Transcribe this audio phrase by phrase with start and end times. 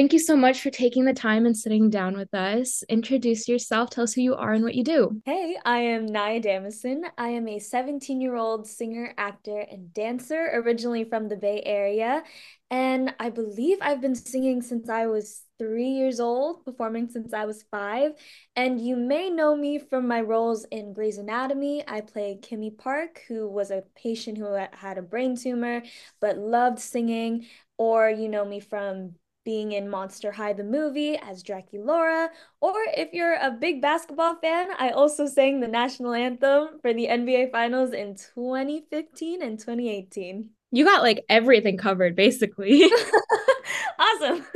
[0.00, 2.82] Thank you so much for taking the time and sitting down with us.
[2.88, 5.20] Introduce yourself, tell us who you are and what you do.
[5.26, 7.02] Hey, I am Nayah Damasen.
[7.18, 12.22] I am a 17 year old singer, actor, and dancer, originally from the Bay Area.
[12.70, 17.44] And I believe I've been singing since I was three years old, performing since I
[17.44, 18.12] was five.
[18.56, 21.84] And you may know me from my roles in Grey's Anatomy.
[21.86, 25.82] I play Kimmy Park, who was a patient who had a brain tumor
[26.22, 27.44] but loved singing.
[27.76, 29.16] Or you know me from
[29.50, 32.28] being in Monster High the movie as Draculaura,
[32.60, 37.08] or if you're a big basketball fan, I also sang the national anthem for the
[37.08, 40.50] NBA Finals in 2015 and 2018.
[40.70, 42.88] You got like everything covered basically.
[43.98, 44.46] awesome.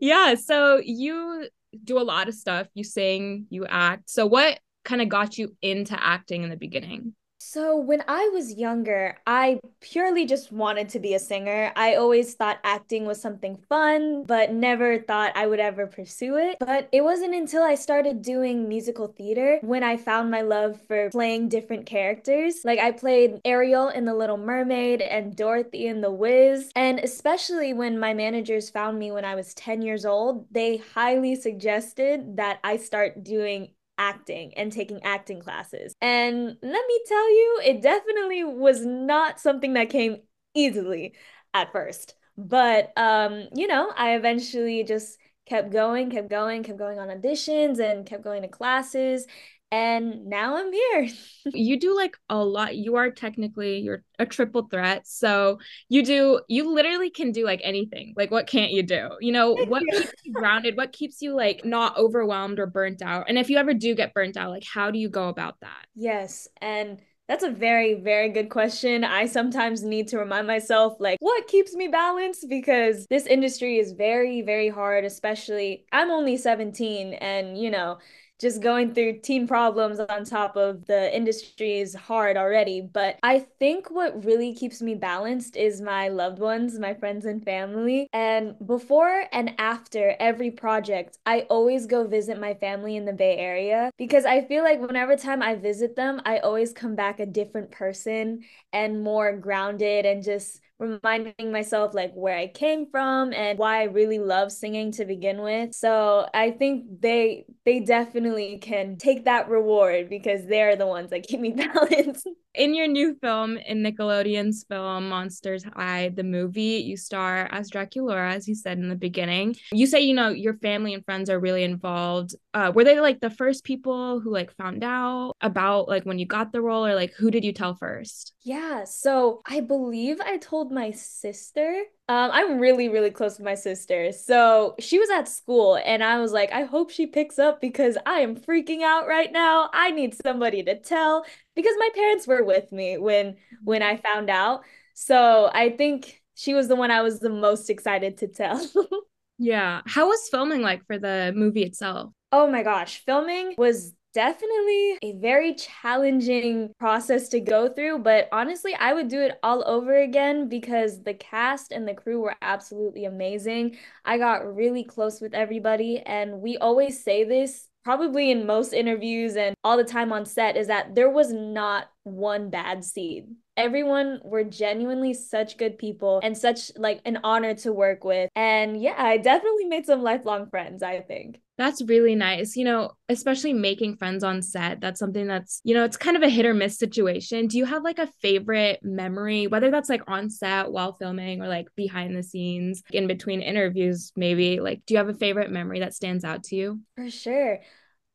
[0.00, 1.48] yeah, so you
[1.84, 2.66] do a lot of stuff.
[2.74, 4.10] You sing, you act.
[4.10, 7.14] So what kind of got you into acting in the beginning?
[7.54, 11.70] So, when I was younger, I purely just wanted to be a singer.
[11.76, 16.56] I always thought acting was something fun, but never thought I would ever pursue it.
[16.58, 21.10] But it wasn't until I started doing musical theater when I found my love for
[21.10, 22.56] playing different characters.
[22.64, 26.72] Like, I played Ariel in The Little Mermaid and Dorothy in The Wiz.
[26.74, 31.36] And especially when my managers found me when I was 10 years old, they highly
[31.36, 33.68] suggested that I start doing
[33.98, 35.94] acting and taking acting classes.
[36.00, 40.18] And let me tell you, it definitely was not something that came
[40.54, 41.14] easily
[41.52, 42.14] at first.
[42.36, 47.78] But um, you know, I eventually just kept going, kept going, kept going on auditions
[47.78, 49.26] and kept going to classes
[49.74, 51.08] and now I'm here.
[51.46, 52.76] you do like a lot.
[52.76, 55.04] You are technically you're a triple threat.
[55.06, 55.58] So
[55.88, 58.14] you do you literally can do like anything.
[58.16, 59.10] Like what can't you do?
[59.20, 60.76] You know, what keeps you grounded?
[60.76, 63.26] What keeps you like not overwhelmed or burnt out?
[63.28, 65.86] And if you ever do get burnt out, like how do you go about that?
[65.96, 69.02] Yes, and that's a very, very good question.
[69.02, 72.46] I sometimes need to remind myself, like, what keeps me balanced?
[72.50, 77.96] Because this industry is very, very hard, especially I'm only 17 and, you know,
[78.40, 82.80] just going through teen problems on top of the industry is hard already.
[82.80, 87.44] But I think what really keeps me balanced is my loved ones, my friends and
[87.44, 88.08] family.
[88.12, 93.36] And before and after every project, I always go visit my family in the Bay
[93.36, 97.26] Area because I feel like whenever time I visit them, I always come back a
[97.26, 98.40] different person
[98.72, 103.84] and more grounded and just reminding myself like where I came from and why I
[103.84, 105.74] really love singing to begin with.
[105.74, 111.26] So I think they they definitely can take that reward because they're the ones that
[111.26, 112.26] keep me balanced.
[112.54, 118.32] In your new film, in Nickelodeon's film Monsters High, the movie, you star as Draculaura,
[118.32, 119.56] as you said in the beginning.
[119.72, 122.36] You say, you know, your family and friends are really involved.
[122.52, 126.26] Uh, were they like the first people who like found out about like when you
[126.26, 128.34] got the role, or like who did you tell first?
[128.42, 131.82] Yeah, so I believe I told my sister.
[132.06, 134.12] Um, I'm really, really close with my sister.
[134.12, 137.96] So she was at school and I was like, I hope she picks up because
[138.04, 139.70] I am freaking out right now.
[139.72, 141.24] I need somebody to tell
[141.56, 144.64] because my parents were with me when when I found out.
[144.92, 148.60] So I think she was the one I was the most excited to tell.
[149.38, 149.80] yeah.
[149.86, 152.12] How was filming like for the movie itself?
[152.32, 158.74] Oh my gosh, filming was definitely a very challenging process to go through, but honestly,
[158.74, 163.04] I would do it all over again because the cast and the crew were absolutely
[163.04, 163.76] amazing.
[164.04, 169.36] I got really close with everybody, and we always say this probably in most interviews
[169.36, 173.36] and all the time on set is that there was not one bad scene.
[173.56, 178.30] Everyone were genuinely such good people and such like an honor to work with.
[178.34, 181.40] And yeah, I definitely made some lifelong friends, I think.
[181.56, 182.56] That's really nice.
[182.56, 184.80] You know, especially making friends on set.
[184.80, 187.46] That's something that's, you know, it's kind of a hit or miss situation.
[187.46, 191.46] Do you have like a favorite memory, whether that's like on set while filming or
[191.46, 194.58] like behind the scenes in between interviews, maybe?
[194.58, 196.80] Like, do you have a favorite memory that stands out to you?
[196.96, 197.60] For sure.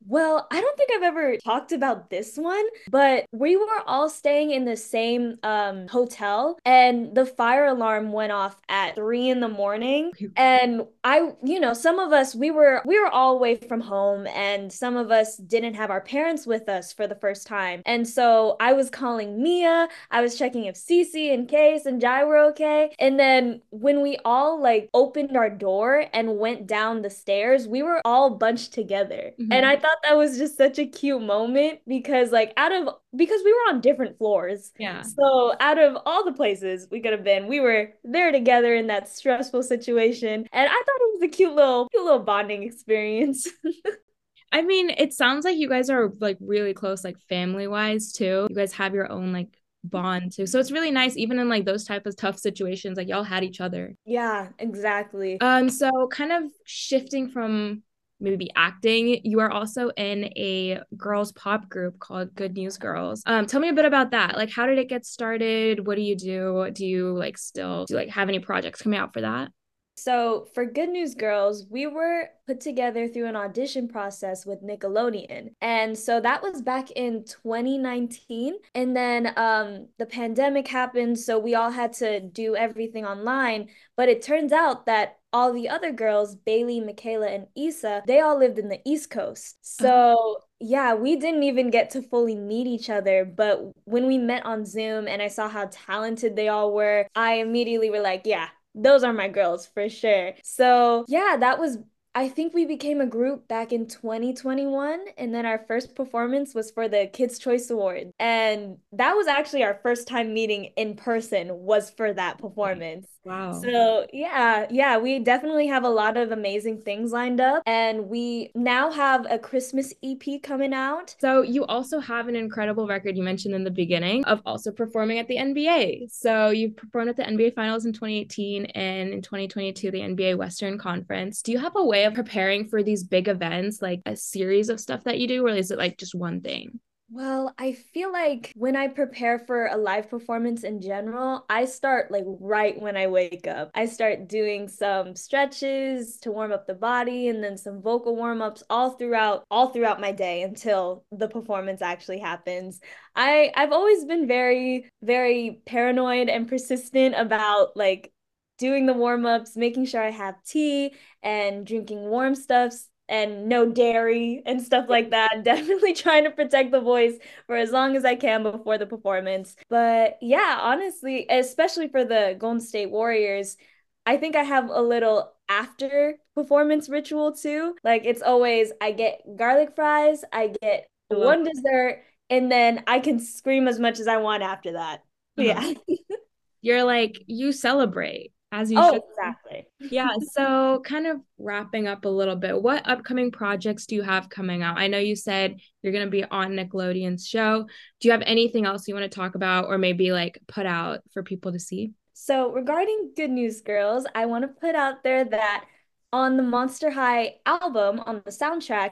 [0.08, 4.52] Well, I don't think I've ever talked about this one, but we were all staying
[4.52, 9.50] in the same um, hotel and the fire alarm went off at three in the
[9.50, 10.12] morning.
[10.36, 14.26] And I, you know, some of us, we were, we were all away from home
[14.28, 17.82] and some of us didn't have our parents with us for the first time.
[17.86, 22.24] And so I was calling Mia, I was checking if Cece and Case and Jai
[22.24, 22.92] were okay.
[23.00, 27.84] And then when we all like opened our door and went down the stairs, we
[27.84, 29.32] were all bunched together.
[29.40, 29.52] Mm-hmm.
[29.52, 32.96] And I thought thought that was just such a cute moment because like out of
[33.16, 34.72] because we were on different floors.
[34.78, 35.02] Yeah.
[35.02, 38.88] So out of all the places we could have been, we were there together in
[38.88, 40.46] that stressful situation.
[40.52, 43.48] And I thought it was a cute little cute little bonding experience.
[44.52, 48.48] I mean, it sounds like you guys are like really close, like family wise too.
[48.50, 50.48] You guys have your own like bond too.
[50.48, 53.44] So it's really nice, even in like those type of tough situations, like y'all had
[53.44, 53.96] each other.
[54.06, 55.40] Yeah, exactly.
[55.40, 57.84] Um, so kind of shifting from
[58.20, 63.24] maybe acting, you are also in a girls pop group called Good Newz Girls.
[63.26, 64.36] Um, tell me a bit about that.
[64.36, 65.86] Like, how did it get started?
[65.86, 66.70] What do you do?
[66.72, 69.52] Do you like still do you, like have any projects coming out for that?
[70.00, 75.52] So, for Good Newz Girls, we were put together through an audition process with Nickelodeon.
[75.62, 78.56] And so that was back in 2019.
[78.74, 81.20] And then um, the pandemic happened.
[81.20, 83.70] So we all had to do everything online.
[83.96, 88.40] But it turns out that all the other girls, Bailey, Michaela, and Issa, they all
[88.40, 89.58] lived in the East Coast.
[89.62, 93.26] So yeah, we didn't even get to fully meet each other.
[93.26, 97.36] But when we met on Zoom and I saw how talented they all were, I
[97.36, 100.34] immediately were like, yeah, those are my girls for sure.
[100.44, 101.78] So, yeah, that was
[102.20, 106.70] I think we became a group back in 2021, and then our first performance was
[106.70, 108.12] for the Kids Choice Award.
[108.20, 113.08] And that was actually our first time meeting in person was for that performance.
[113.24, 113.54] Wow.
[113.62, 117.64] So, yeah, yeah, we definitely have a lot of amazing things lined up.
[117.66, 121.16] And we now have a Christmas EP coming out.
[121.22, 125.20] So, you also have an incredible record you mentioned in the beginning of also performing
[125.20, 126.12] at the NBA.
[126.12, 130.78] So, you performed at the NBA Finals in 2018 and in 2022, the NBA Western
[130.78, 131.42] Conference.
[131.42, 134.80] Do you have a way of preparing for these big events, like a series of
[134.80, 136.80] stuff that you do, or is it like just one thing?
[137.12, 142.12] Well, I feel like when I prepare for a live performance in general, I start
[142.12, 143.72] like right when I wake up.
[143.74, 148.62] I start doing some stretches to warm up the body and then some vocal warm-ups
[148.70, 152.80] all throughout all throughout my day until the performance actually happens.
[153.16, 158.12] I I've always been very very paranoid and persistent about like
[158.60, 164.44] doing the warm-ups, making sure I have tea and drinking warm stuffs and no dairy
[164.46, 165.44] and stuff like that.
[165.44, 167.16] Definitely trying to protect the voice
[167.48, 169.56] for as long as I can before the performance.
[169.70, 173.58] But yeah, honestly, especially for the Golden State Warriors,
[174.06, 177.76] I think I have a little after performance ritual too.
[177.84, 183.20] Like it's always I get garlic fries, I get one dessert, and then I can
[183.20, 185.04] scream as much as I want after that.
[185.36, 185.74] Yeah.
[186.62, 189.02] You're like you celebrate as you oh, should.
[189.10, 189.68] Exactly.
[189.80, 190.10] yeah.
[190.32, 194.64] So, kind of wrapping up a little bit, what upcoming projects do you have coming
[194.64, 194.78] out?
[194.78, 197.64] I know you said you're going to be on Nickelodeon's show.
[198.00, 201.02] Do you have anything else you want to talk about or maybe like put out
[201.12, 201.92] for people to see?
[202.14, 205.66] So, regarding Good Newz Girls, I want to put out there that
[206.12, 208.92] on the Monster High album, on the soundtrack,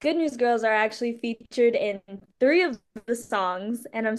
[0.00, 2.00] Good Newz Girls are actually featured in
[2.40, 4.16] three of the songs, and I'm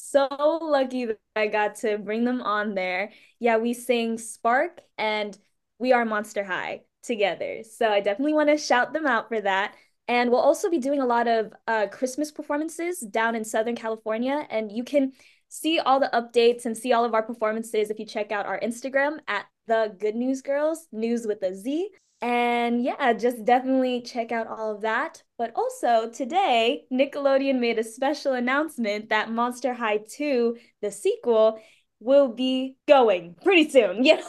[0.00, 0.28] so
[0.62, 3.12] lucky that I got to bring them on there.
[3.38, 5.36] Yeah, we sing Spark and
[5.78, 7.62] We Are Monster High together.
[7.62, 9.74] So I definitely want to shout them out for that.
[10.08, 14.46] And we'll also be doing a lot of uh, Christmas performances down in Southern California.
[14.50, 15.12] And you can
[15.48, 18.58] see all the updates and see all of our performances if you check out our
[18.60, 21.90] Instagram at the Good Newz Girls, news with a Z.
[22.22, 25.22] And yeah, just definitely check out all of that.
[25.38, 31.58] But also today, Nickelodeon made a special announcement that Monster High 2, the sequel,
[32.00, 34.04] will be going pretty soon.
[34.04, 34.20] Yeah.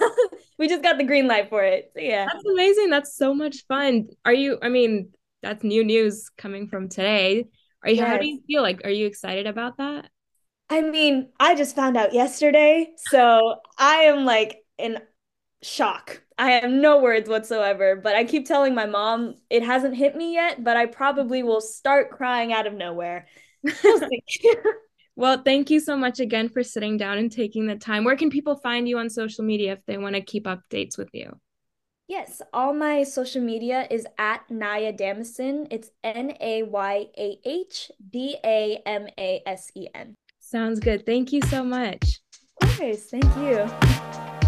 [0.58, 1.92] we just got the green light for it.
[1.96, 2.28] So yeah.
[2.32, 2.90] That's amazing.
[2.90, 4.08] That's so much fun.
[4.26, 5.10] Are you I mean,
[5.42, 7.46] that's new news coming from today.
[7.84, 8.08] Are you yes.
[8.08, 8.62] how do you feel?
[8.62, 10.10] Like are you excited about that?
[10.70, 12.92] I mean, I just found out yesterday.
[13.10, 15.00] So I am like in
[15.64, 16.22] shock.
[16.38, 20.34] I have no words whatsoever, but I keep telling my mom it hasn't hit me
[20.34, 23.28] yet, but I probably will start crying out of nowhere.
[25.16, 28.04] well, thank you so much again for sitting down and taking the time.
[28.04, 31.10] Where can people find you on social media if they want to keep updates with
[31.14, 31.40] you?
[32.08, 35.68] Yes, all my social media is at Nayah Damasen.
[35.72, 40.16] It's N A Y A H D A M A S E N.
[40.40, 41.06] Sounds good.
[41.06, 42.20] Thank you so much.
[42.62, 43.06] Of course.
[43.06, 44.41] Thank you.